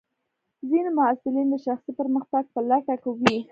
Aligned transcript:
ځینې 0.69 0.89
محصلین 0.97 1.47
د 1.51 1.55
شخصي 1.65 1.91
پرمختګ 1.99 2.43
په 2.53 2.59
لټه 2.69 2.95
کې 3.01 3.09
وي. 3.19 3.37